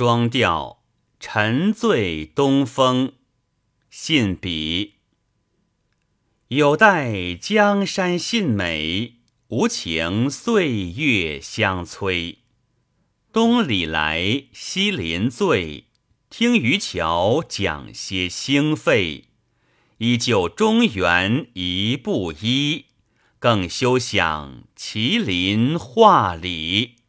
[0.00, 0.82] 双调
[1.18, 3.12] 沉醉东风，
[3.90, 4.94] 信笔。
[6.48, 9.16] 有待江山信美，
[9.48, 12.38] 无情岁月相催。
[13.30, 15.84] 东里来，西林醉，
[16.30, 19.24] 听渔樵讲些兴废。
[19.98, 22.86] 依旧中原一布衣，
[23.38, 26.99] 更休想麒麟画里。